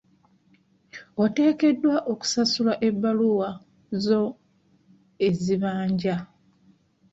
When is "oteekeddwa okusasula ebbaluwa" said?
1.23-3.49